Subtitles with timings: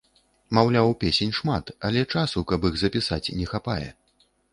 [0.57, 3.89] Маўляў, песень шмат, але часу, каб іх запісаць, не хапае.